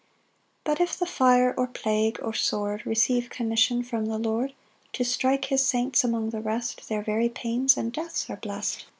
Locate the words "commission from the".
3.29-4.17